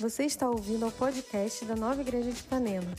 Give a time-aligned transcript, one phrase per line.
[0.00, 2.90] Você está ouvindo ao podcast da Nova Igreja de Ipanema.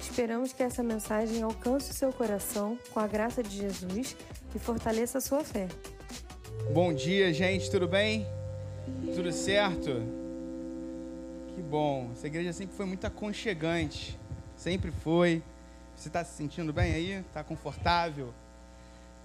[0.00, 4.16] Esperamos que essa mensagem alcance o seu coração com a graça de Jesus
[4.52, 5.68] e fortaleça a sua fé.
[6.74, 8.26] Bom dia, gente, tudo bem?
[9.14, 10.02] Tudo certo?
[11.54, 12.10] Que bom.
[12.10, 14.18] Essa igreja sempre foi muito aconchegante.
[14.56, 15.40] Sempre foi.
[15.94, 17.12] Você está se sentindo bem aí?
[17.20, 18.34] Está confortável?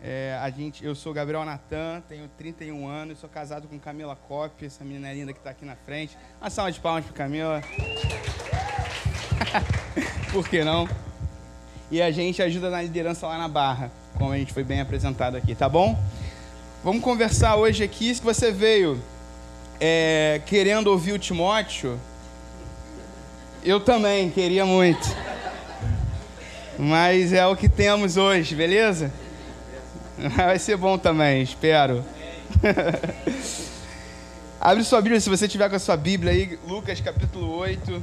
[0.05, 4.65] É, a gente, eu sou Gabriel Natan, tenho 31 anos, sou casado com Camila Cop,
[4.65, 6.17] essa menina linda que está aqui na frente.
[6.41, 7.61] Uma salva de palmas para Camila.
[10.29, 10.89] Por que não?
[11.89, 15.37] E a gente ajuda na liderança lá na Barra, como a gente foi bem apresentado
[15.37, 15.97] aqui, tá bom?
[16.83, 18.13] Vamos conversar hoje aqui.
[18.13, 19.01] Se você veio
[19.79, 21.97] é, querendo ouvir o Timóteo,
[23.63, 25.07] eu também queria muito.
[26.77, 29.22] Mas é o que temos hoje, beleza?
[30.35, 32.03] Vai ser bom também, espero.
[34.59, 38.01] Abre sua Bíblia, se você tiver com a sua Bíblia aí, Lucas capítulo 8,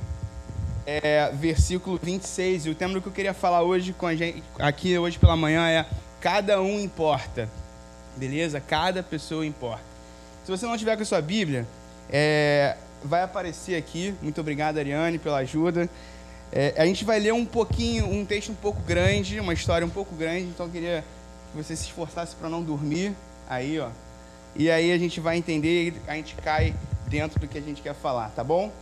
[0.87, 2.66] é, versículo 26.
[2.66, 5.66] E o tema que eu queria falar hoje com a gente, aqui hoje pela manhã
[5.66, 5.87] é
[6.21, 7.49] Cada um importa.
[8.16, 8.60] Beleza?
[8.60, 9.80] Cada pessoa importa.
[10.45, 11.66] Se você não tiver com a sua Bíblia,
[12.10, 14.15] é, vai aparecer aqui.
[14.21, 15.88] Muito obrigado, Ariane, pela ajuda.
[16.52, 19.90] É, a gente vai ler um pouquinho, um texto um pouco grande, uma história um
[19.90, 21.05] pouco grande, então eu queria
[21.51, 23.15] que você se esforçasse para não dormir
[23.48, 23.88] aí, ó.
[24.54, 26.74] E aí a gente vai entender, a gente cai
[27.09, 28.73] dentro do que a gente quer falar, tá bom?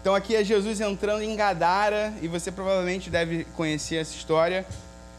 [0.00, 4.66] Então aqui é Jesus entrando em Gadara e você provavelmente deve conhecer essa história,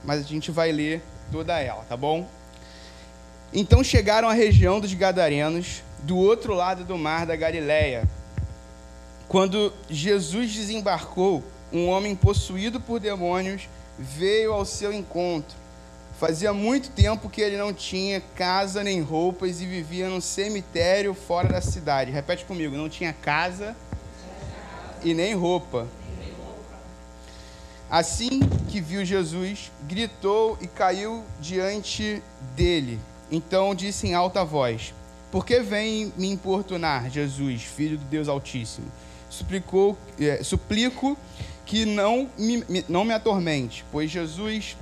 [0.03, 2.27] mas a gente vai ler toda ela, tá bom?
[3.53, 8.07] Então chegaram à região dos Gadarenos, do outro lado do mar da Galileia.
[9.27, 15.64] Quando Jesus desembarcou, um homem possuído por demônios veio ao seu encontro
[16.19, 21.49] Fazia muito tempo que ele não tinha casa nem roupas e vivia num cemitério fora
[21.49, 22.09] da cidade.
[22.09, 23.75] Repete comigo: não tinha casa
[25.03, 25.87] e nem roupa.
[27.89, 32.23] Assim que viu Jesus, gritou e caiu diante
[32.55, 32.99] dele.
[33.29, 34.93] Então disse em alta voz:
[35.29, 38.87] Por que vem me importunar, Jesus, filho do Deus Altíssimo?
[39.29, 41.17] Suplicou, é, suplico
[41.65, 44.77] que não me, não me atormente, pois Jesus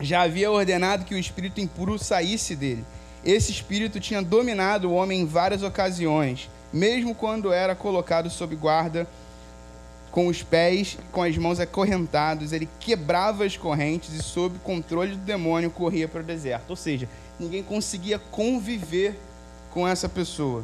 [0.00, 2.84] já havia ordenado que o espírito impuro saísse dele.
[3.24, 9.06] Esse espírito tinha dominado o homem em várias ocasiões, mesmo quando era colocado sob guarda
[10.10, 15.24] com os pés com as mãos acorrentados, ele quebrava as correntes e, sob controle do
[15.24, 16.70] demônio, corria para o deserto.
[16.70, 19.18] Ou seja, ninguém conseguia conviver
[19.72, 20.62] com essa pessoa.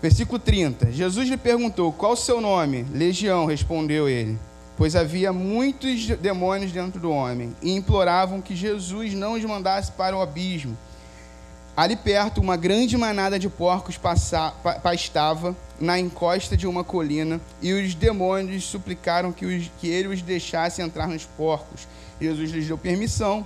[0.00, 0.92] Versículo 30.
[0.92, 2.84] Jesus lhe perguntou: Qual o seu nome?
[2.92, 4.38] Legião, respondeu ele
[4.76, 10.16] pois havia muitos demônios dentro do homem, e imploravam que Jesus não os mandasse para
[10.16, 10.76] o abismo.
[11.76, 17.94] Ali perto, uma grande manada de porcos pastava na encosta de uma colina, e os
[17.94, 21.88] demônios suplicaram que, os, que ele os deixasse entrar nos porcos.
[22.20, 23.44] Jesus lhes deu permissão.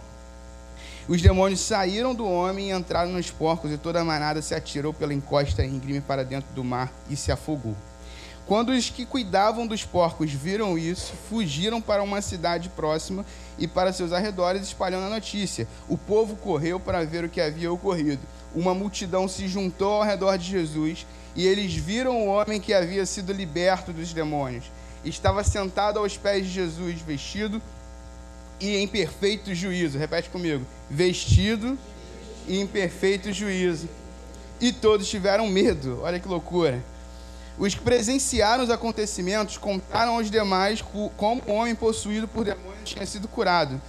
[1.08, 4.92] Os demônios saíram do homem e entraram nos porcos, e toda a manada se atirou
[4.92, 7.74] pela encosta íngreme para dentro do mar e se afogou.
[8.48, 13.22] Quando os que cuidavam dos porcos viram isso, fugiram para uma cidade próxima
[13.58, 15.68] e para seus arredores, espalhando a notícia.
[15.86, 18.22] O povo correu para ver o que havia ocorrido.
[18.54, 23.04] Uma multidão se juntou ao redor de Jesus e eles viram o homem que havia
[23.04, 24.64] sido liberto dos demônios.
[25.04, 27.60] Estava sentado aos pés de Jesus, vestido
[28.58, 29.98] e em perfeito juízo.
[29.98, 31.78] Repete comigo: vestido
[32.46, 33.90] e em perfeito juízo.
[34.58, 36.00] E todos tiveram medo.
[36.02, 36.82] Olha que loucura.
[37.58, 40.82] Os que presenciaram os acontecimentos contaram aos demais
[41.16, 43.80] como o homem possuído por demônios tinha sido curado.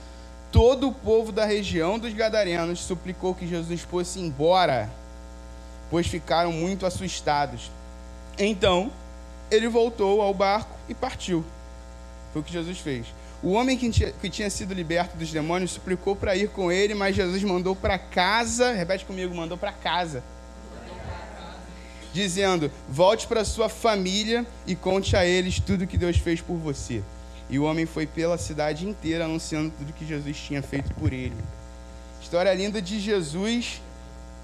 [0.51, 4.89] Todo o povo da região dos Gadarenos suplicou que Jesus fosse embora,
[5.91, 7.69] pois ficaram muito assustados.
[8.39, 8.91] Então,
[9.51, 11.45] ele voltou ao barco e partiu.
[12.33, 13.05] Foi o que Jesus fez.
[13.43, 17.43] O homem que tinha, sido liberto dos demônios suplicou para ir com ele, mas Jesus
[17.43, 18.73] mandou para casa.
[18.73, 20.23] Repete comigo: mandou para casa
[22.13, 27.01] dizendo: Volte para sua família e conte a eles tudo que Deus fez por você.
[27.49, 31.35] E o homem foi pela cidade inteira anunciando tudo que Jesus tinha feito por ele.
[32.21, 33.81] História linda de Jesus,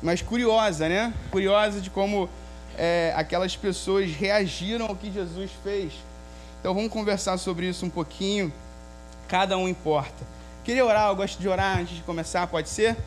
[0.01, 1.13] mas curiosa, né?
[1.29, 2.27] Curiosa de como
[2.77, 5.94] é, aquelas pessoas reagiram ao que Jesus fez.
[6.59, 8.51] Então vamos conversar sobre isso um pouquinho.
[9.27, 10.25] Cada um importa.
[10.63, 12.97] Queria orar, eu gosto de orar antes de começar, pode ser?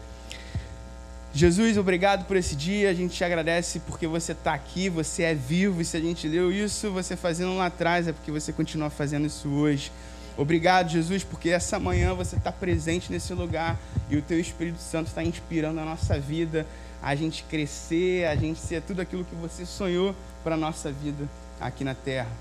[1.38, 2.90] Jesus, obrigado por esse dia.
[2.90, 5.80] A gente te agradece porque você está aqui, você é vivo.
[5.80, 9.24] E se a gente leu isso, você fazendo lá atrás, é porque você continua fazendo
[9.24, 9.92] isso hoje.
[10.36, 13.78] Obrigado, Jesus, porque essa manhã você está presente nesse lugar
[14.10, 16.66] e o Teu Espírito Santo está inspirando a nossa vida
[17.00, 21.28] a gente crescer, a gente ser tudo aquilo que você sonhou para a nossa vida
[21.60, 22.32] aqui na terra.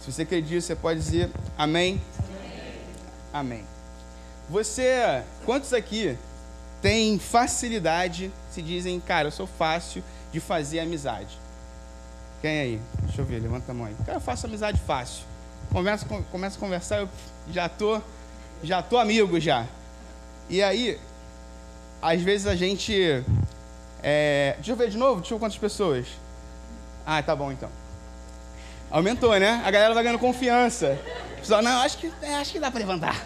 [0.00, 1.28] Se você acredita, você pode dizer
[1.58, 2.00] amém?
[3.34, 3.58] Amém.
[3.58, 3.64] amém.
[4.48, 6.16] Você, quantos aqui
[6.82, 11.38] tem facilidade, se dizem, cara, eu sou fácil de fazer amizade?
[12.40, 12.80] Quem aí?
[13.02, 13.94] Deixa eu ver, levanta a mão aí.
[14.06, 15.24] Cara, eu faço amizade fácil.
[15.70, 17.08] Começa, começa a conversar, eu
[17.52, 18.00] já tô,
[18.62, 19.66] já tô amigo já.
[20.48, 20.98] E aí,
[22.00, 23.22] às vezes a gente.
[24.02, 24.54] É...
[24.56, 26.06] Deixa eu ver de novo, deixa eu ver quantas pessoas.
[27.06, 27.68] Ah, tá bom então.
[28.90, 29.62] Aumentou, né?
[29.64, 30.98] A galera vai ganhando confiança.
[31.36, 33.24] Pessoal, não, acho que, é, acho que dá para levantar.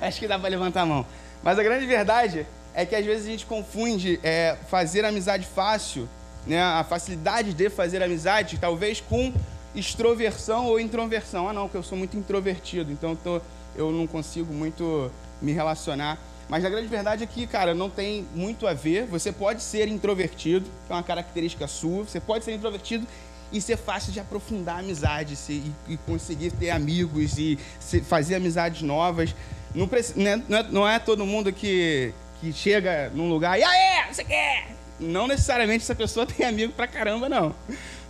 [0.00, 1.04] Acho que dá para levantar a mão.
[1.42, 6.08] Mas a grande verdade é que às vezes a gente confunde é, fazer amizade fácil,
[6.46, 6.60] né?
[6.60, 9.32] A facilidade de fazer amizade, talvez com
[9.74, 11.48] extroversão ou introversão.
[11.48, 13.40] Ah, não, que eu sou muito introvertido, então eu, tô,
[13.76, 15.10] eu não consigo muito
[15.40, 16.18] me relacionar.
[16.48, 19.06] Mas a grande verdade é que, cara, não tem muito a ver.
[19.06, 22.04] Você pode ser introvertido, que é uma característica sua.
[22.04, 23.06] Você pode ser introvertido
[23.50, 28.00] e ser fácil de aprofundar a amizade se, e, e, conseguir ter amigos e se,
[28.00, 29.34] fazer amizades novas.
[29.74, 32.12] Não, né, não, é, não, é, todo mundo que,
[32.44, 34.68] que chega num lugar e aí, você quer?
[35.00, 37.54] Não necessariamente essa pessoa tem amigo pra caramba, não.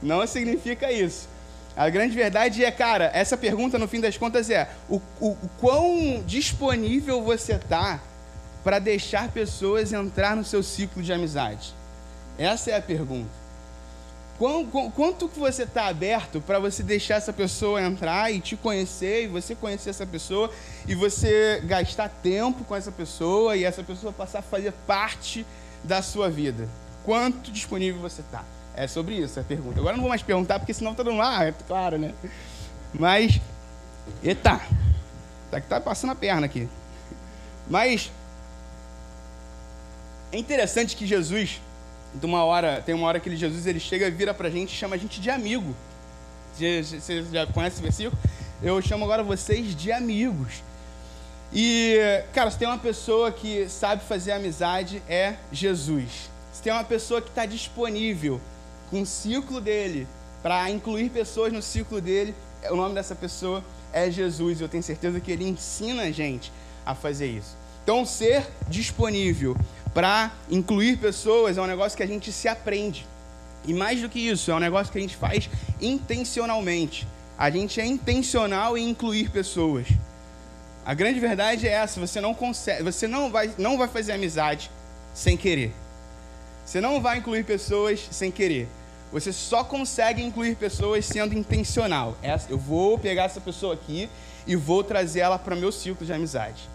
[0.03, 1.29] Não significa isso.
[1.77, 5.51] A grande verdade é, cara, essa pergunta no fim das contas é o, o, o
[5.61, 8.01] quão disponível você tá
[8.63, 11.75] para deixar pessoas entrar no seu ciclo de amizade?
[12.39, 13.44] Essa é a pergunta.
[14.37, 19.27] Quanto que você está aberto para você deixar essa pessoa entrar e te conhecer, e
[19.29, 20.51] você conhecer essa pessoa,
[20.89, 25.47] e você gastar tempo com essa pessoa, e essa pessoa passar a fazer parte
[25.85, 26.69] da sua vida?
[27.05, 28.45] Quanto disponível você está?
[28.77, 29.79] É sobre isso a pergunta.
[29.79, 32.13] Agora não vou mais perguntar, porque senão todo mundo, ah, é claro, né?
[32.93, 33.41] Mas,
[34.21, 34.61] eita,
[35.49, 36.69] tá que tá passando a perna aqui.
[37.71, 38.11] Mas,
[40.33, 41.61] é interessante que Jesus,
[42.15, 44.77] de uma hora, tem uma hora que ele, Jesus ele chega vira pra gente e
[44.77, 45.75] chama a gente de amigo.
[46.57, 48.17] Você já conhece esse versículo?
[48.63, 50.63] Eu chamo agora vocês de amigos.
[51.53, 51.99] E,
[52.33, 56.31] cara, se tem uma pessoa que sabe fazer amizade, é Jesus.
[56.53, 58.41] Se tem uma pessoa que está disponível
[58.91, 60.07] com o ciclo dele,
[60.43, 62.35] para incluir pessoas no ciclo dele,
[62.71, 63.63] o nome dessa pessoa
[63.93, 64.61] é Jesus.
[64.61, 66.53] Eu tenho certeza que ele ensina a gente
[66.87, 67.57] a fazer isso.
[67.83, 69.57] Então, ser disponível
[69.95, 73.07] para incluir pessoas é um negócio que a gente se aprende.
[73.65, 75.49] E mais do que isso, é um negócio que a gente faz
[75.81, 77.07] intencionalmente.
[77.39, 79.87] A gente é intencional em incluir pessoas.
[80.85, 84.71] A grande verdade é essa, você não consegue, você não vai, não vai fazer amizade
[85.15, 85.73] sem querer.
[86.67, 88.69] Você não vai incluir pessoas sem querer.
[89.13, 92.17] Você só consegue incluir pessoas sendo intencional.
[92.49, 94.11] Eu vou pegar essa pessoa aqui
[94.47, 96.69] e vou trazer ela para o meu ciclo de amizade.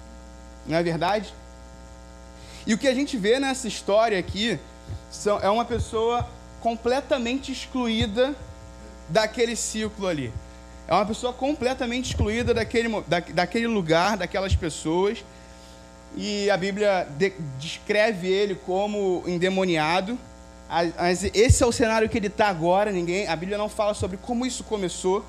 [0.66, 1.34] Não é verdade?
[2.66, 4.60] E o que a gente vê nessa história aqui
[5.10, 6.28] são, é uma pessoa
[6.62, 8.36] completamente excluída
[9.08, 10.32] daquele ciclo ali.
[10.88, 15.24] É uma pessoa completamente excluída daquele, da, daquele lugar, daquelas pessoas
[16.16, 20.18] e a Bíblia de, descreve ele como endemoniado.
[20.98, 22.92] Mas esse é o cenário que ele está agora.
[22.92, 25.26] Ninguém, a Bíblia não fala sobre como isso começou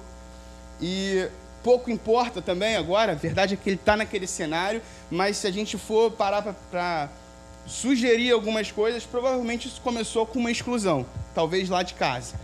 [0.81, 1.29] e
[1.62, 3.12] pouco importa também agora.
[3.12, 4.83] A verdade é que ele está naquele cenário.
[5.11, 7.09] Mas se a gente for parar para
[7.71, 12.35] sugerir algumas coisas, provavelmente isso começou com uma exclusão, talvez lá de casa.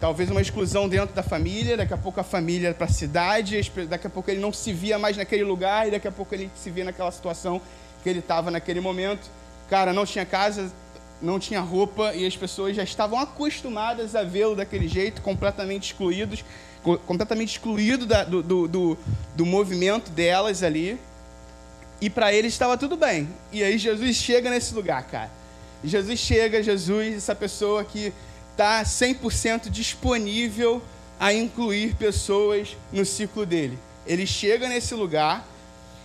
[0.00, 4.06] Talvez uma exclusão dentro da família, daqui a pouco a família para a cidade, daqui
[4.06, 6.70] a pouco ele não se via mais naquele lugar e daqui a pouco ele se
[6.70, 7.60] via naquela situação
[8.02, 9.30] que ele estava naquele momento.
[9.70, 10.72] Cara, não tinha casa,
[11.20, 16.44] não tinha roupa e as pessoas já estavam acostumadas a vê-lo daquele jeito, completamente excluídos,
[17.06, 18.98] completamente excluído da, do, do, do,
[19.36, 20.98] do movimento delas ali.
[22.02, 23.28] E para ele estava tudo bem.
[23.52, 25.30] E aí Jesus chega nesse lugar, cara.
[25.84, 28.12] Jesus chega, Jesus, essa pessoa que
[28.50, 30.82] está 100% disponível
[31.20, 33.78] a incluir pessoas no ciclo dele.
[34.04, 35.46] Ele chega nesse lugar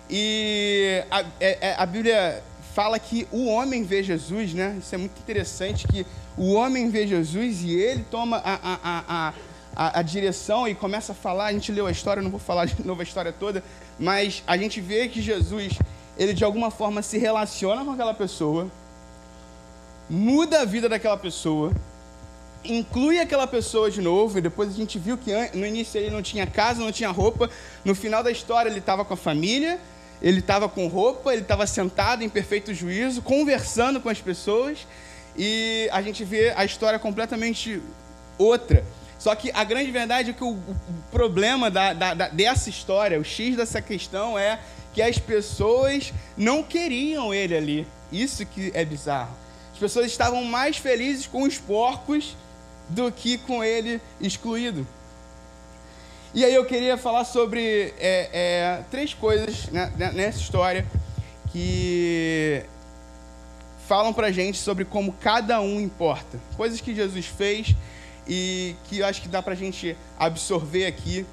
[0.07, 2.43] e a, é, é, a, Bíblia
[2.75, 4.77] fala que o homem vê Jesus, né?
[4.79, 6.05] Isso é muito interessante, que
[6.37, 9.33] o homem vê Jesus e ele toma a, a, a,
[9.77, 11.45] a, direção e começa a falar.
[11.45, 13.63] A gente leu a história, não vou falar de novo a história toda,
[13.99, 15.77] mas a gente vê que Jesus,
[16.17, 18.67] ele de alguma forma se relaciona com aquela pessoa,
[20.09, 21.71] muda a vida daquela pessoa,
[22.65, 26.23] inclui aquela pessoa de novo, e depois a gente viu que no início ele não
[26.23, 27.47] tinha casa, não tinha roupa,
[27.85, 29.79] no final da história ele estava com a família,
[30.19, 34.87] ele estava com roupa, ele estava sentado em perfeito juízo, conversando com as pessoas,
[35.37, 37.79] e a gente vê a história completamente
[38.39, 38.83] outra.
[39.27, 40.75] Só que a grande verdade é que o, o
[41.11, 44.57] problema da, da, da, dessa história, o X dessa questão é
[44.93, 47.87] que as pessoas não queriam ele ali.
[48.09, 49.35] Isso que é bizarro.
[49.65, 52.37] As As pessoas estavam mais felizes com os porcos
[52.87, 54.87] do que com ele excluído.
[56.33, 60.85] E aí eu queria falar sobre é, é, três coisas né, né nessa história
[61.51, 62.63] que
[63.89, 66.39] falam pra gente sobre como cada um importa.
[66.55, 67.75] Coisas que Jesus fez
[68.27, 71.25] e que eu acho que dá pra gente absorver aqui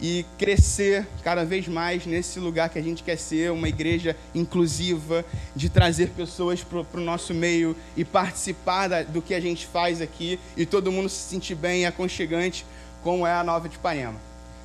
[0.00, 5.24] e crescer cada vez mais nesse lugar que a gente quer ser, uma igreja inclusiva,
[5.54, 10.00] de trazer pessoas para o nosso meio e participar da, do que a gente faz
[10.00, 12.64] aqui e todo mundo se sentir bem e aconchegante,
[13.02, 14.20] como é a Nova de Ipanema.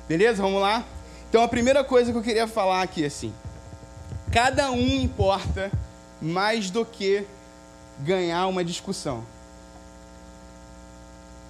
[0.08, 0.42] Beleza?
[0.42, 0.84] Vamos lá?
[1.28, 3.32] Então a primeira coisa que eu queria falar aqui assim,
[4.30, 5.70] cada um importa
[6.22, 7.24] mais do que
[8.00, 9.24] ganhar uma discussão.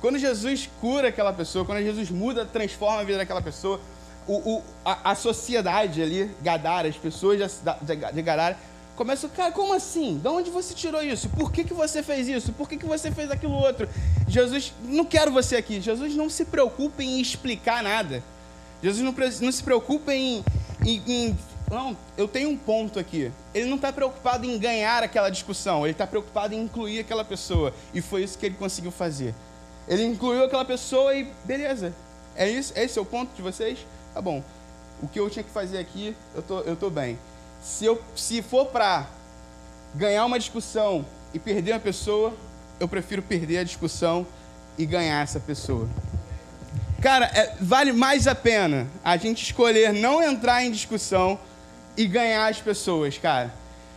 [0.04, 3.80] Quando Jesus cura aquela pessoa, quando Jesus muda, transforma a vida daquela pessoa,
[4.28, 7.46] o, o, a, a, sociedade ali, Gadara, as pessoas de,
[7.80, 8.58] de, de Gadara,
[8.96, 10.18] começam, cara, como assim?
[10.18, 11.30] De onde você tirou isso?
[11.30, 12.52] Por que, que você fez isso?
[12.52, 13.88] Por que, que você fez aquilo outro?
[14.28, 15.80] Jesus, não quero você aqui.
[15.80, 18.23] Jesus não se preocupa em explicar nada.
[18.82, 20.44] Jesus não, não se preocupa em,
[20.84, 21.38] em, em
[21.70, 23.32] não, eu tenho um ponto aqui.
[23.54, 27.73] Ele não está preocupado em ganhar aquela discussão, ele está preocupado em incluir aquela pessoa.
[27.94, 29.34] E foi isso que ele conseguiu fazer.
[29.88, 31.93] Ele incluiu aquela pessoa e beleza.
[32.37, 32.73] É isso?
[32.76, 33.79] Esse é o ponto de vocês?
[34.12, 34.43] Tá bom.
[35.03, 37.19] O que eu tinha que fazer aqui, eu tô, eu tô bem.
[37.62, 39.07] Se, eu, se for para
[39.95, 42.33] ganhar uma discussão e perder uma pessoa,
[42.81, 44.26] eu prefiro perder a discussão
[44.76, 45.88] e ganhar essa pessoa.
[47.00, 51.38] Cara, é, vale mais a pena a gente escolher não entrar em discussão
[51.97, 53.53] e ganhar as pessoas, cara.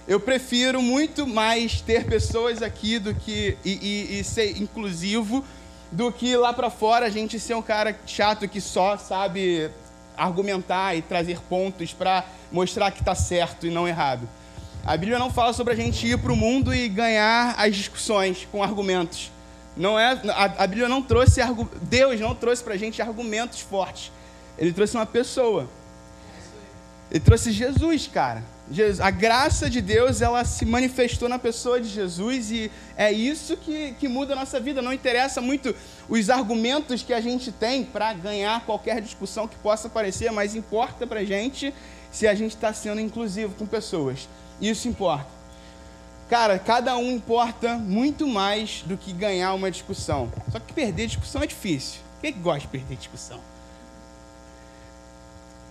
[0.08, 5.44] Eu prefiro muito mais ter pessoas aqui do que e, e, e ser inclusivo
[5.92, 9.70] do que lá para fora a gente ser um cara chato que só sabe
[10.18, 14.28] argumentar e trazer pontos para mostrar que está certo e não errado.
[14.86, 18.48] A Bíblia não fala sobre a gente ir para o mundo e ganhar as discussões
[18.52, 19.32] com argumentos.
[19.76, 21.42] Não é a, a Bíblia não trouxe
[21.84, 24.12] Deus não trouxe para a gente argumentos fortes.
[24.58, 25.70] Ele trouxe uma pessoa.
[27.12, 28.44] Ele trouxe Jesus, cara.
[29.02, 33.94] A graça de Deus, ela se manifestou na pessoa de Jesus e é isso que,
[33.94, 34.82] que muda a nossa vida.
[34.82, 35.74] Não interessa muito
[36.10, 41.08] os argumentos que a gente tem para ganhar qualquer discussão que possa aparecer, mas importa
[41.08, 41.74] para a gente
[42.12, 44.28] se a gente está sendo inclusivo com pessoas.
[44.60, 45.28] Isso importa.
[46.30, 50.30] Cara, cada um importa muito mais do que ganhar uma discussão.
[50.52, 52.02] Só que perder discussão é difícil.
[52.20, 53.40] Quem é que gosta de perder discussão?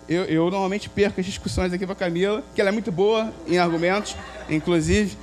[0.09, 3.33] Eu, eu normalmente perco as discussões aqui para a Camila, que ela é muito boa
[3.47, 4.17] em argumentos,
[4.49, 5.19] inclusive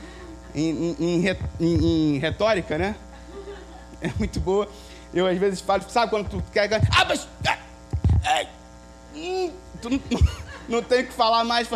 [0.54, 2.96] em, em, em, em retórica, né?
[4.02, 4.68] É muito boa.
[5.14, 6.86] Eu às vezes falo, sabe quando tu quer ganhar?
[6.92, 7.28] Ah, mas.
[8.26, 8.48] É,
[9.16, 10.02] hum, tu não,
[10.68, 11.70] não tem o que falar mais.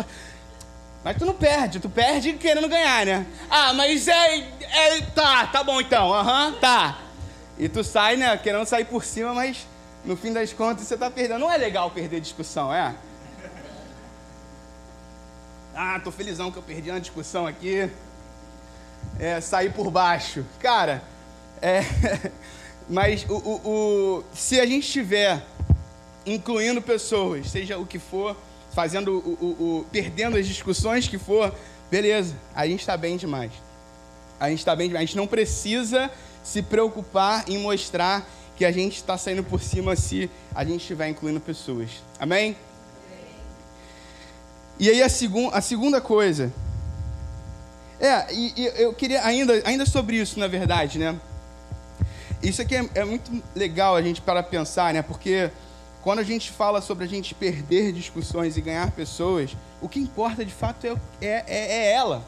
[1.02, 3.26] Mas tu não perde, tu perde querendo ganhar, né?
[3.48, 4.38] Ah, mas é.
[4.60, 6.98] é tá, tá bom então, aham, uhum, tá.
[7.58, 9.66] E tu sai, né, querendo sair por cima, mas
[10.04, 11.40] no fim das contas você está perdendo.
[11.40, 12.94] Não é legal perder discussão, é?
[15.74, 17.90] Ah, tô felizão que eu perdi uma discussão aqui.
[19.18, 20.44] É, sair por baixo.
[20.58, 21.02] Cara,
[21.62, 21.82] é,
[22.88, 25.42] mas o, o, o, se a gente estiver
[26.26, 28.36] incluindo pessoas, seja o que for,
[28.72, 31.54] fazendo o, perdendo as discussões que for,
[31.90, 33.52] beleza, a gente está bem demais.
[34.38, 35.02] A gente está bem demais.
[35.02, 36.10] A gente não precisa
[36.44, 38.26] se preocupar em mostrar
[38.58, 42.02] que a gente está saindo por cima se a gente estiver incluindo pessoas.
[42.18, 42.56] Amém?
[44.80, 46.52] E aí a, segun, a segunda coisa.
[48.00, 51.16] É, e, e, eu queria ainda, ainda sobre isso, na verdade, né?
[52.42, 55.02] Isso aqui é, é muito legal a gente para pensar, né?
[55.02, 55.52] Porque
[56.02, 60.44] quando a gente fala sobre a gente perder discussões e ganhar pessoas, o que importa
[60.44, 62.24] de fato é, é, é, é ela,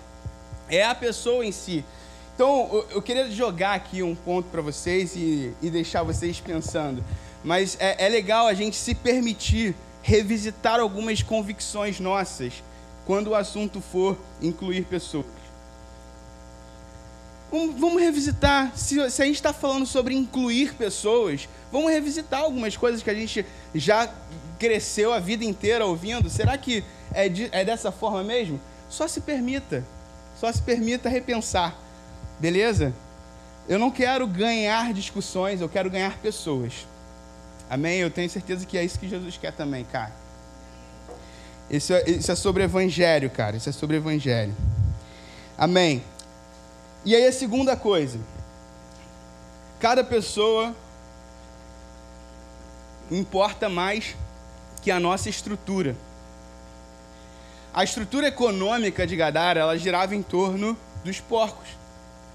[0.69, 1.85] é a pessoa em si.
[2.41, 7.05] Então, eu queria jogar aqui um ponto para vocês e, e, deixar vocês pensando.
[7.45, 12.65] Mas é, é legal a gente se permitir revisitar algumas convicções nossas
[13.05, 15.27] quando o assunto for incluir pessoas.
[17.53, 18.75] Vamos revisitar.
[18.75, 23.15] Se, se a gente está falando sobre incluir pessoas, vamos revisitar algumas coisas que a
[23.15, 23.45] gente
[23.75, 24.11] já
[24.59, 26.31] cresceu a vida inteira ouvindo.
[26.31, 26.83] Será que
[27.13, 28.59] é, de, é dessa forma mesmo?
[28.89, 29.85] Só se permita.
[30.39, 31.90] Só se permita repensar.
[32.41, 32.95] Beleza?
[33.69, 36.87] Eu não quero ganhar discussões, eu quero ganhar pessoas.
[37.69, 38.01] Amém?
[38.01, 40.13] Eu tenho certeza que é isso que Jesus quer também, cara.
[41.71, 43.57] Isso é, isso é sobre evangelho, cara.
[43.57, 44.55] Isso é sobre evangelho.
[45.57, 46.03] Amém.
[47.05, 48.19] E aí a segunda coisa.
[49.79, 50.75] Cada pessoa
[53.11, 54.17] importa mais
[54.83, 55.95] que a nossa estrutura.
[57.73, 61.80] A estrutura econômica de Gadara, ela girava em torno dos porcos.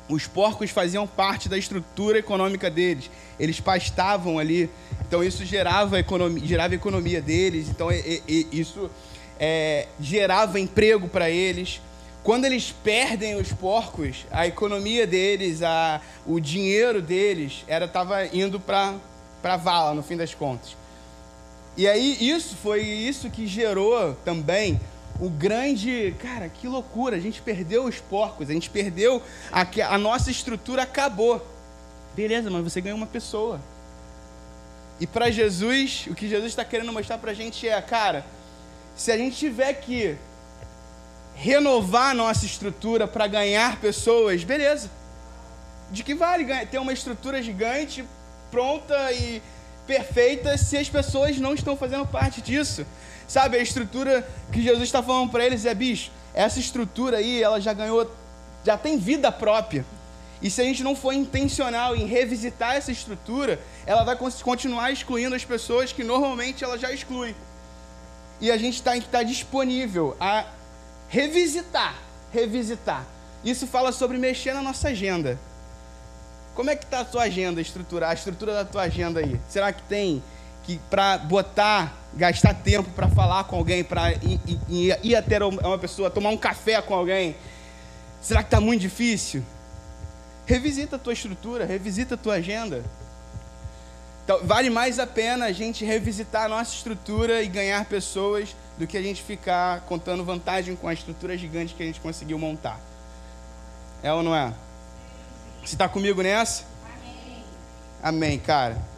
[0.07, 3.09] Os porcos faziam parte da estrutura econômica deles.
[3.39, 4.69] Eles pastavam ali,
[5.07, 7.69] então isso gerava economia, gerava economia deles.
[7.69, 8.89] Então e, e, isso
[9.39, 11.81] é, gerava emprego para eles.
[12.23, 18.59] Quando eles perdem os porcos, a economia deles, a, o dinheiro deles, era estava indo
[18.59, 18.95] para
[19.45, 20.75] para vala no fim das contas.
[21.77, 24.81] E aí isso foi isso que gerou também
[25.19, 29.97] o grande, cara, que loucura, a gente perdeu os porcos, a gente perdeu a, a
[29.97, 31.45] nossa estrutura acabou.
[32.15, 33.59] Beleza, mas você ganhou uma pessoa.
[34.99, 38.25] E para Jesus, o que Jesus está querendo mostrar para a gente é, cara,
[38.95, 40.17] se a gente tiver que
[41.35, 44.89] renovar a nossa estrutura para ganhar pessoas, beleza.
[45.91, 48.05] De que vale ter uma estrutura gigante,
[48.49, 49.41] pronta e
[49.85, 52.85] perfeita, se as pessoas não estão fazendo parte disso?
[53.27, 57.59] Sabe, a estrutura que Jesus está falando para eles é, bicho, essa estrutura aí, ela
[57.59, 58.09] já ganhou,
[58.63, 59.85] já tem vida própria.
[60.41, 65.35] E se a gente não for intencional em revisitar essa estrutura, ela vai continuar excluindo
[65.35, 67.35] as pessoas que normalmente ela já exclui.
[68.39, 70.45] E a gente tem que estar disponível a
[71.07, 71.95] revisitar,
[72.33, 73.05] revisitar.
[73.43, 75.39] Isso fala sobre mexer na nossa agenda.
[76.53, 79.39] Como é que está a tua agenda, estruturar a estrutura da tua agenda aí?
[79.49, 80.23] Será que tem
[80.63, 85.77] que para botar, gastar tempo para falar com alguém, para ir, ir, ir até uma
[85.77, 87.35] pessoa, tomar um café com alguém?
[88.21, 89.43] Será que está muito difícil?
[90.45, 92.83] Revisita a tua estrutura, revisita a tua agenda.
[94.23, 98.87] Então, vale mais a pena a gente revisitar a nossa estrutura e ganhar pessoas do
[98.87, 102.79] que a gente ficar contando vantagem com a estrutura gigante que a gente conseguiu montar.
[104.01, 104.53] É ou não é?
[105.63, 106.63] Você está comigo nessa?
[106.83, 107.43] Amém.
[108.01, 108.94] Amém, cara.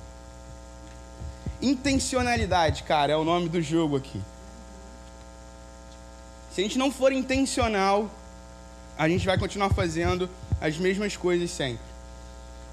[1.62, 4.22] Intencionalidade, cara, é o nome do jogo aqui.
[6.54, 8.10] Se a gente não for intencional,
[8.98, 11.86] a gente vai continuar fazendo as mesmas coisas sempre.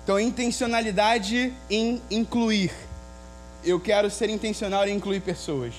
[0.03, 2.73] Então, intencionalidade em incluir.
[3.63, 5.75] Eu quero ser intencional em incluir pessoas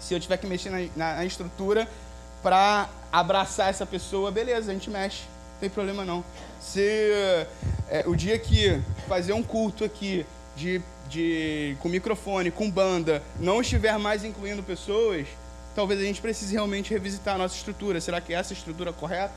[0.00, 1.88] se eu tiver que mexer na, na, na estrutura
[2.42, 5.22] para abraçar essa pessoa, beleza, a gente mexe,
[5.54, 6.24] não tem problema não.
[6.60, 7.10] Se
[7.88, 13.60] é, o dia que fazer um culto aqui de, de, com microfone, com banda, não
[13.60, 15.26] estiver mais incluindo pessoas,
[15.74, 18.00] talvez a gente precise realmente revisitar a nossa estrutura.
[18.00, 19.34] Será que é essa a estrutura correta?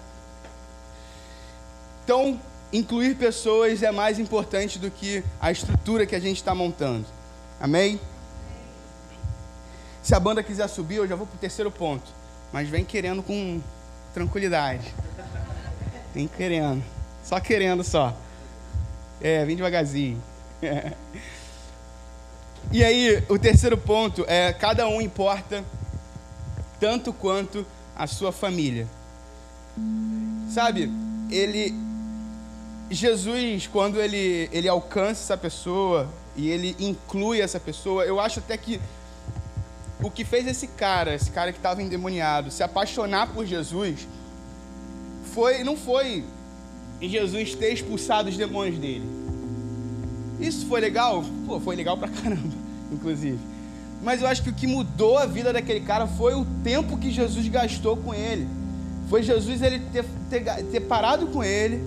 [2.03, 2.39] Então,
[2.73, 7.05] incluir pessoas é mais importante do que a estrutura que a gente está montando.
[7.59, 7.99] Amém?
[10.01, 12.09] Se a banda quiser subir, eu já vou para o terceiro ponto.
[12.51, 13.61] Mas vem querendo com
[14.13, 14.93] tranquilidade.
[16.15, 16.83] Vem querendo.
[17.23, 18.15] Só querendo só.
[19.21, 20.21] É, vem devagarzinho.
[20.61, 20.93] É.
[22.71, 25.63] E aí, o terceiro ponto é: cada um importa
[26.79, 28.87] tanto quanto a sua família.
[30.53, 30.91] Sabe,
[31.29, 31.73] ele.
[32.91, 38.57] Jesus, quando ele, ele alcança essa pessoa e ele inclui essa pessoa, eu acho até
[38.57, 38.81] que
[40.01, 44.07] o que fez esse cara, esse cara que estava endemoniado, se apaixonar por Jesus,
[45.33, 46.23] foi, não foi
[47.01, 49.07] Jesus ter expulsado os demônios dele.
[50.39, 51.23] Isso foi legal?
[51.45, 52.55] Pô, foi legal pra caramba,
[52.91, 53.39] inclusive.
[54.01, 57.11] Mas eu acho que o que mudou a vida daquele cara foi o tempo que
[57.11, 58.47] Jesus gastou com ele.
[59.09, 61.81] Foi Jesus ele ter, ter, ter parado com ele,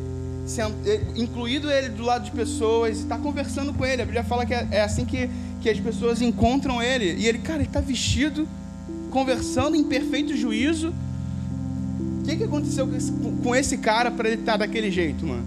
[1.17, 4.03] incluído ele do lado de pessoas estar tá conversando com ele.
[4.03, 5.31] A Bíblia fala que é, é assim que
[5.63, 8.49] que as pessoas encontram ele e ele, cara, ele está vestido,
[9.11, 10.93] conversando em perfeito juízo.
[12.21, 12.89] O que, que aconteceu
[13.43, 15.45] com esse cara para ele estar tá daquele jeito, mano?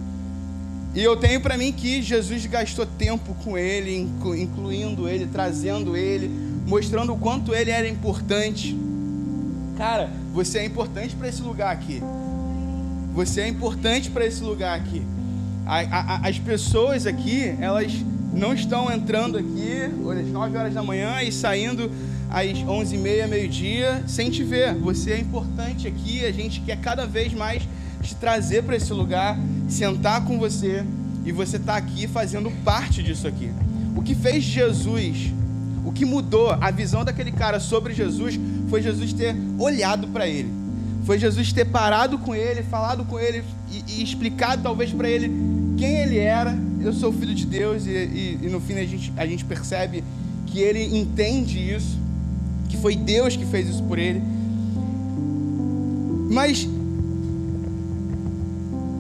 [0.96, 6.32] E eu tenho para mim que Jesus gastou tempo com ele, incluindo ele, trazendo ele,
[6.66, 8.78] mostrando o quanto ele era importante.
[9.78, 12.02] Cara, você é importante para esse lugar aqui.
[13.14, 15.04] Você é importante para esse lugar aqui.
[16.24, 17.92] as pessoas aqui, elas
[18.34, 19.82] não estão entrando aqui
[20.18, 21.92] às 9 horas da manhã e saindo
[22.30, 24.74] às 11h30, meio-dia, sem te ver.
[24.76, 27.64] Você é importante aqui, a gente quer cada vez mais
[28.02, 30.84] te trazer para esse lugar, sentar com você
[31.26, 33.52] e você está aqui fazendo parte disso aqui.
[33.96, 35.34] O que fez Jesus,
[35.84, 40.52] o que mudou a visão daquele cara sobre Jesus, foi Jesus ter olhado para ele.
[41.06, 45.32] Foi Jesus ter parado com ele, falado com ele e, e explicado talvez para ele
[45.78, 46.58] quem ele era.
[46.82, 50.04] Eu sou filho de Deus e, e, e no fim a gente, a gente percebe
[50.48, 51.98] que ele entende isso,
[52.70, 54.22] que foi Deus que fez isso por ele.
[56.32, 56.68] Mas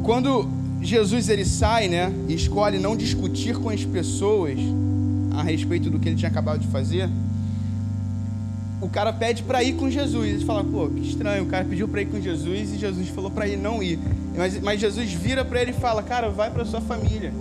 [0.03, 0.47] quando
[0.85, 4.59] Jesus ele sai, né, e escolhe não discutir com as pessoas
[5.31, 7.09] a respeito do que ele tinha acabado de fazer,
[8.81, 10.27] o cara pede para ir com Jesus.
[10.27, 13.31] Ele fala, pô, que estranho, o cara pediu para ir com Jesus e Jesus falou
[13.31, 13.99] para ele não ir.
[14.37, 17.33] Mas, mas Jesus vira para ele e fala: Cara, vai para sua família.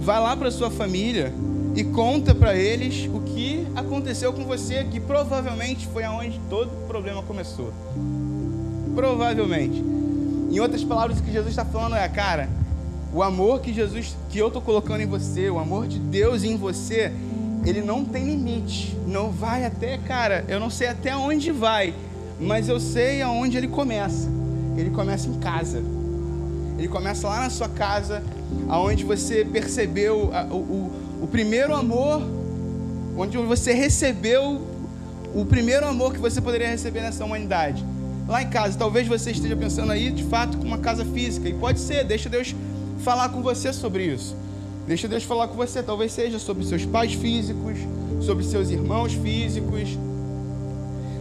[0.00, 1.32] Vai lá para sua família
[1.74, 6.86] e conta para eles o que aconteceu com você, que provavelmente foi aonde todo o
[6.86, 7.72] problema começou.
[8.94, 9.95] Provavelmente.
[10.56, 12.48] Em outras palavras, o que Jesus está falando é, cara,
[13.12, 16.56] o amor que Jesus, que eu estou colocando em você, o amor de Deus em
[16.56, 17.12] você,
[17.66, 18.96] ele não tem limite.
[19.06, 21.92] Não vai até, cara, eu não sei até onde vai,
[22.40, 24.30] mas eu sei aonde ele começa.
[24.78, 25.82] Ele começa em casa.
[26.78, 28.22] Ele começa lá na sua casa,
[28.66, 30.92] aonde você percebeu o, o,
[31.24, 32.22] o primeiro amor,
[33.14, 34.62] onde você recebeu
[35.34, 37.84] o primeiro amor que você poderia receber nessa humanidade.
[38.28, 41.48] Lá em casa, talvez você esteja pensando aí, de fato, com uma casa física.
[41.48, 42.54] E pode ser, deixa Deus
[42.98, 44.34] falar com você sobre isso.
[44.86, 45.82] Deixa Deus falar com você.
[45.82, 47.78] Talvez seja sobre seus pais físicos,
[48.20, 49.96] sobre seus irmãos físicos.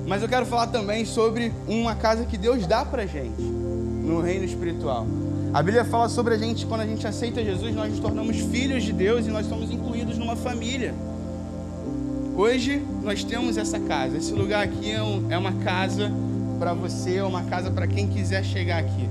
[0.08, 4.46] Mas eu quero falar também sobre uma casa que Deus dá pra gente no reino
[4.46, 5.06] espiritual.
[5.54, 8.84] A Bíblia fala sobre a gente, quando a gente aceita Jesus, nós nos tornamos filhos
[8.84, 10.94] de Deus e nós somos incluídos numa família.
[12.36, 14.18] Hoje nós temos essa casa.
[14.18, 16.12] Esse lugar aqui é, um, é uma casa
[16.56, 19.10] para você, é uma casa para quem quiser chegar aqui.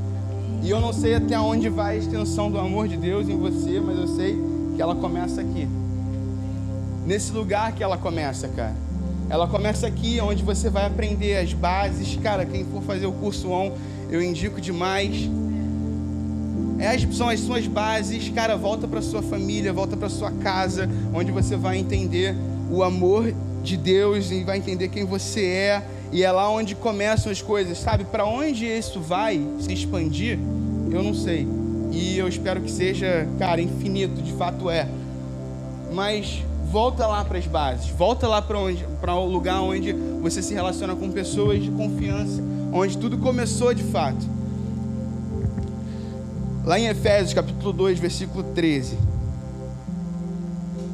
[0.63, 3.81] E eu não sei até onde vai a extensão do amor de Deus em você,
[3.81, 4.39] mas eu sei
[4.75, 5.69] que ela começa aqui.
[7.07, 8.75] Nesse lugar que ela começa, cara.
[9.29, 12.19] Ela começa aqui, onde você vai aprender as bases.
[12.23, 13.73] Cara, quem for fazer o curso ON,
[14.11, 15.29] eu indico demais.
[17.13, 18.31] São as suas bases.
[18.31, 22.35] Cara, volta para sua família, volta para sua casa, onde você vai entender
[22.71, 23.33] o amor
[23.65, 27.79] de Deus e vai entender quem você é e é lá onde começam as coisas,
[27.79, 28.05] sabe?
[28.05, 30.39] Para onde isso vai se expandir,
[30.93, 31.49] eu não sei.
[31.91, 34.87] E eu espero que seja, cara, infinito, de fato é.
[35.93, 40.43] Mas volta lá para as bases, volta lá para onde, para o lugar onde você
[40.43, 44.25] se relaciona com pessoas de confiança, onde tudo começou de fato.
[46.65, 48.97] Lá em Efésios, capítulo 2, versículo 13.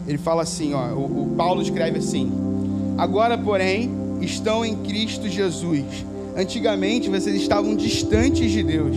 [0.06, 2.49] Ele fala assim, ó, o, o Paulo escreve assim:
[3.00, 6.04] Agora, porém, estão em Cristo Jesus.
[6.36, 8.94] Antigamente vocês estavam distantes de Deus,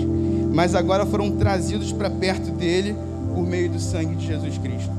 [0.53, 2.97] mas agora foram trazidos para perto dele
[3.33, 4.91] por meio do sangue de Jesus Cristo.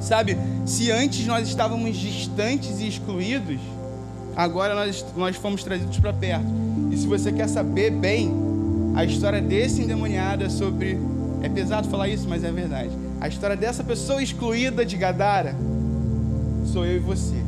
[0.00, 3.60] Sabe, se antes nós estávamos distantes e excluídos,
[4.34, 6.48] agora nós, nós fomos trazidos para perto.
[6.90, 8.32] E se você quer saber bem
[8.96, 10.98] a história desse endemoniado é sobre.
[11.40, 12.90] É pesado falar isso, mas é verdade.
[13.20, 15.54] A história dessa pessoa excluída de Gadara
[16.72, 17.47] sou eu e você.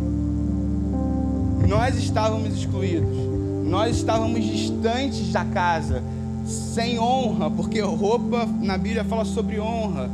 [1.71, 3.17] Nós estávamos excluídos,
[3.65, 6.03] nós estávamos distantes da casa,
[6.45, 10.11] sem honra, porque roupa na Bíblia fala sobre honra,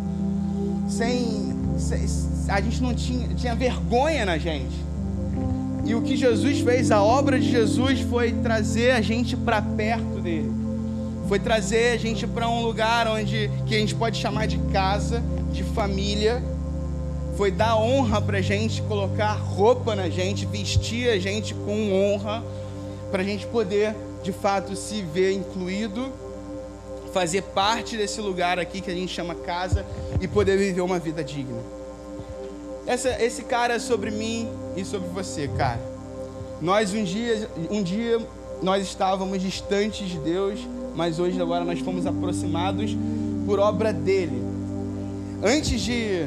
[0.86, 2.04] sem, sem
[2.50, 4.76] a gente não tinha, tinha vergonha na gente.
[5.86, 10.20] E o que Jesus fez, a obra de Jesus foi trazer a gente para perto
[10.20, 10.52] dele.
[11.26, 15.22] Foi trazer a gente para um lugar onde que a gente pode chamar de casa,
[15.54, 16.42] de família,
[17.36, 22.42] foi dar honra para a gente, colocar roupa na gente, vestir a gente com honra,
[23.10, 26.10] para a gente poder de fato se ver incluído,
[27.12, 29.84] fazer parte desse lugar aqui que a gente chama casa
[30.20, 31.60] e poder viver uma vida digna.
[32.86, 35.80] Essa, esse cara é sobre mim e sobre você, cara.
[36.60, 38.18] Nós um dia, um dia
[38.62, 40.60] nós estávamos distantes de Deus,
[40.94, 42.96] mas hoje agora nós fomos aproximados
[43.44, 44.42] por obra dele.
[45.42, 46.26] Antes de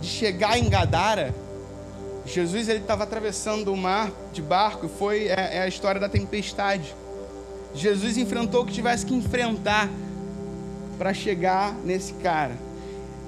[0.00, 1.34] de chegar em Gadara,
[2.26, 6.08] Jesus ele estava atravessando o mar de barco e foi é, é, a história da
[6.08, 6.94] tempestade.
[7.74, 9.88] Jesus enfrentou o que tivesse que enfrentar
[10.98, 12.52] para chegar nesse cara.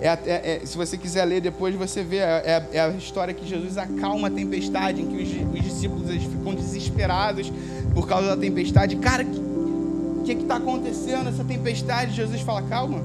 [0.00, 2.16] É, é, é, se você quiser ler depois, você vê.
[2.16, 6.24] É, é, a história que Jesus acalma a tempestade, em que os, os discípulos eles
[6.24, 7.52] ficam desesperados
[7.94, 8.96] por causa da tempestade.
[8.96, 11.28] Cara, o que está acontecendo?
[11.28, 12.14] Essa tempestade.
[12.14, 13.00] Jesus fala: calma.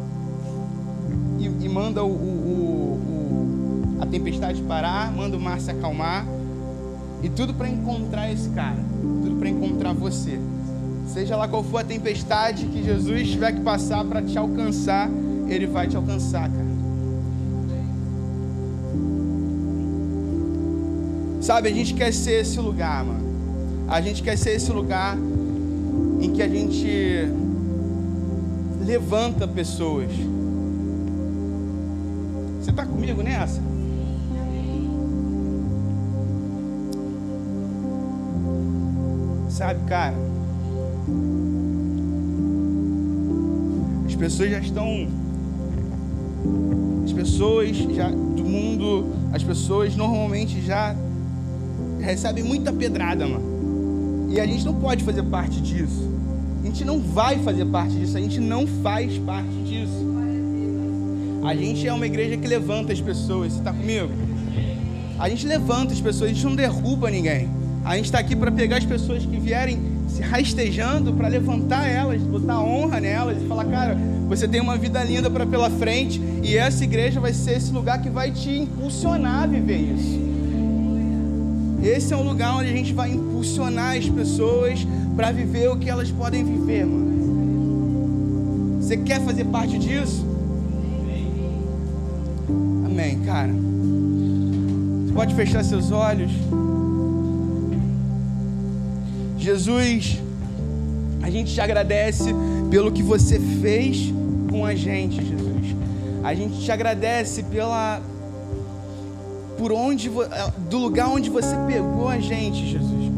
[1.39, 2.36] E, e manda o, o,
[4.07, 6.25] tempestade parar, manda o mar se acalmar.
[7.21, 8.77] E tudo para encontrar esse cara,
[9.23, 10.39] tudo para encontrar você.
[11.07, 15.09] Seja lá qual for a tempestade que Jesus tiver que passar para te alcançar,
[15.47, 16.67] ele vai te alcançar, cara.
[21.41, 23.25] Sabe, a gente quer ser esse lugar, mano.
[23.87, 25.17] A gente quer ser esse lugar
[26.19, 27.25] em que a gente
[28.85, 30.09] levanta pessoas.
[32.59, 33.61] Você está comigo nessa?
[39.57, 40.13] Sabe, cara?
[44.05, 45.07] As pessoas já estão.
[47.03, 50.95] As pessoas já do mundo, as pessoas normalmente já
[51.99, 54.27] recebem muita pedrada, mano.
[54.29, 56.07] E a gente não pode fazer parte disso.
[56.61, 60.05] A gente não vai fazer parte disso, a gente não faz parte disso.
[61.43, 64.11] A gente é uma igreja que levanta as pessoas, você está comigo?
[65.17, 67.56] A gente levanta as pessoas, a gente não derruba ninguém.
[67.87, 72.21] A gente está aqui para pegar as pessoas que vierem se rastejando, para levantar elas,
[72.21, 73.97] botar honra nelas e falar, cara,
[74.27, 78.01] você tem uma vida linda para pela frente e essa igreja vai ser esse lugar
[78.01, 80.19] que vai te impulsionar a viver isso.
[81.81, 85.89] Esse é um lugar onde a gente vai impulsionar as pessoas para viver o que
[85.89, 87.07] elas podem viver, mano.
[88.81, 90.27] Você quer fazer parte disso?
[92.85, 93.53] Amém, cara.
[95.05, 96.33] Você pode fechar seus olhos.
[99.37, 100.19] Jesus,
[101.21, 102.33] a gente te agradece
[102.69, 104.13] pelo que você fez
[104.49, 105.75] com a gente, Jesus.
[106.23, 108.01] A gente te agradece pela
[109.57, 113.11] por onde eh, do lugar onde você pegou a gente, Jesus.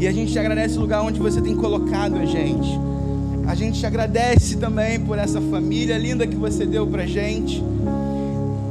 [0.00, 2.68] E a gente te agradece o lugar onde você tem colocado a gente.
[3.46, 7.62] A gente te agradece também por essa família linda que você deu pra gente.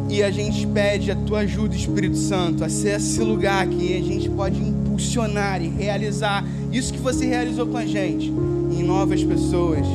[0.09, 4.01] E a gente pede a tua ajuda, Espírito Santo, a ser esse lugar que a
[4.01, 4.59] gente pode
[4.93, 9.85] impulsionar e realizar isso que você realizou com a gente em novas pessoas.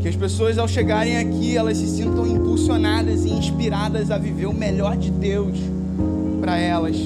[0.00, 4.54] Que as pessoas ao chegarem aqui, elas se sintam impulsionadas e inspiradas a viver o
[4.54, 5.58] melhor de Deus
[6.40, 6.96] para elas.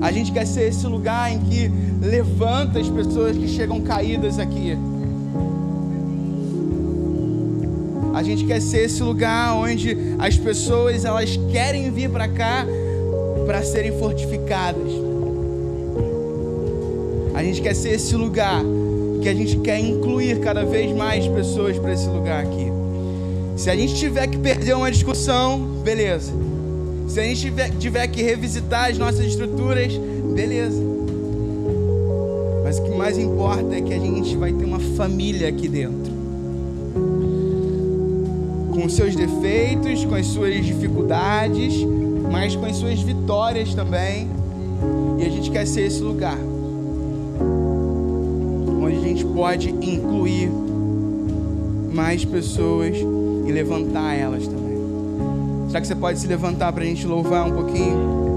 [0.00, 4.76] A gente quer ser esse lugar em que levanta as pessoas que chegam caídas aqui
[8.18, 12.66] A gente quer ser esse lugar onde as pessoas elas querem vir para cá
[13.48, 14.92] para serem fortificadas.
[17.34, 18.62] A gente quer ser esse lugar
[19.22, 22.70] que a gente quer incluir cada vez mais pessoas para esse lugar aqui.
[23.56, 26.30] Se a gente tiver que perder uma discussão, beleza.
[27.08, 29.94] Se a gente tiver, tiver que revisitar as nossas estruturas,
[30.34, 30.82] beleza.
[32.62, 36.18] Mas o que mais importa é que a gente vai ter uma família aqui dentro
[38.78, 41.74] com seus defeitos, com as suas dificuldades,
[42.30, 44.28] mas com as suas vitórias também.
[45.18, 46.38] E a gente quer ser esse lugar
[48.80, 50.50] onde a gente pode incluir
[51.92, 54.78] mais pessoas e levantar elas também.
[55.68, 58.27] Será que você pode se levantar para a gente louvar um pouquinho?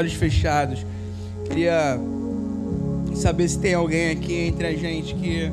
[0.00, 0.84] Olhos fechados.
[1.44, 1.98] Queria
[3.14, 5.52] saber se tem alguém aqui entre a gente que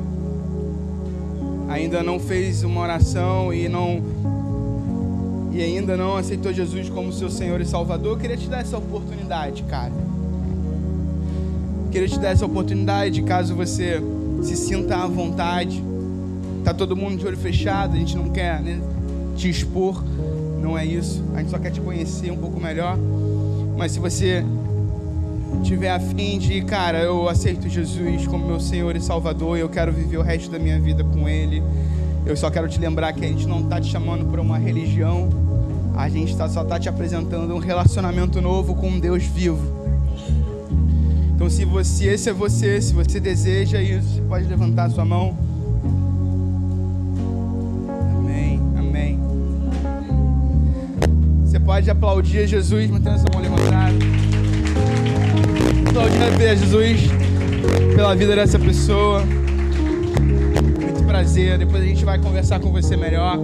[1.68, 4.02] ainda não fez uma oração e não
[5.52, 8.12] e ainda não aceitou Jesus como seu Senhor e Salvador.
[8.12, 9.92] Eu queria te dar essa oportunidade, cara.
[11.84, 14.00] Eu queria te dar essa oportunidade, caso você
[14.42, 15.82] se sinta à vontade.
[16.64, 18.80] Tá todo mundo de olho fechado, a gente não quer né,
[19.36, 20.02] te expor,
[20.62, 21.22] não é isso.
[21.34, 22.96] A gente só quer te conhecer um pouco melhor.
[23.78, 24.44] Mas se você
[25.62, 30.16] tiver afim de, cara, eu aceito Jesus como meu Senhor e Salvador, eu quero viver
[30.16, 31.62] o resto da minha vida com Ele.
[32.26, 35.28] Eu só quero te lembrar que a gente não está te chamando para uma religião,
[35.96, 39.62] a gente tá, só está te apresentando um relacionamento novo com um Deus vivo.
[41.36, 45.04] Então, se você, esse é você, se você deseja isso, você pode levantar a sua
[45.04, 45.38] mão.
[51.68, 53.92] Pode aplaudir Jesus, mantendo a sua mão levantada.
[55.86, 57.00] Aplaudir a Jesus
[57.94, 59.20] pela vida dessa pessoa.
[59.20, 61.58] Muito prazer.
[61.58, 63.36] Depois a gente vai conversar com você melhor.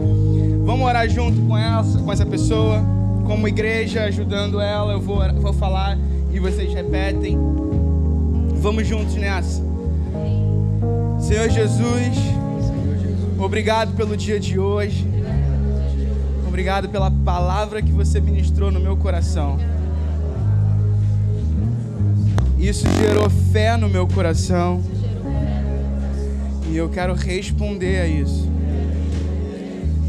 [0.65, 2.83] Vamos orar junto com essa, com essa pessoa,
[3.27, 4.95] como igreja, ajudando ela.
[4.95, 5.99] Eu vou, vou falar
[6.33, 7.39] e vocês repetem.
[8.55, 9.63] Vamos juntos nessa.
[11.21, 12.17] Senhor Jesus,
[13.39, 15.13] obrigado pelo dia de hoje.
[16.55, 19.59] Obrigado pela palavra que você ministrou no meu coração.
[22.57, 24.81] Isso gerou fé no meu coração.
[26.71, 28.49] E eu quero responder a isso.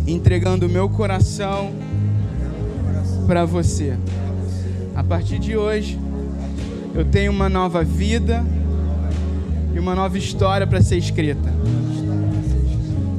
[0.06, 1.72] Entregando o meu coração
[3.26, 3.98] para você.
[4.96, 6.00] A partir de hoje,
[6.94, 8.46] eu tenho uma nova vida
[9.74, 11.52] e uma nova história para ser escrita.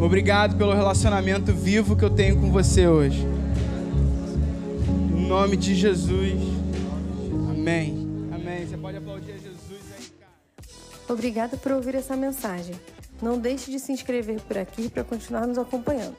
[0.01, 3.27] Obrigado pelo relacionamento vivo que eu tenho com você hoje.
[5.17, 6.35] Em nome de Jesus.
[7.51, 8.07] Amém.
[8.31, 8.67] Amém.
[8.67, 10.33] Você pode aplaudir a Jesus aí, cara.
[11.09, 12.75] Obrigada por ouvir essa mensagem.
[13.23, 16.17] Não deixe de se inscrever por aqui para continuar nos acompanhando.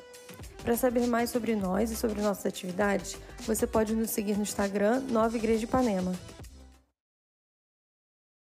[0.63, 5.01] Para saber mais sobre nós e sobre nossas atividades, você pode nos seguir no Instagram
[5.09, 6.13] Nova Igreja de Ipanema.